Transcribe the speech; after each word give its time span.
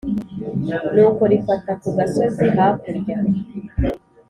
nuko 0.93 1.23
rifata 1.31 1.71
ku 1.81 1.89
gasozi 1.97 2.45
hakurya, 2.55 3.15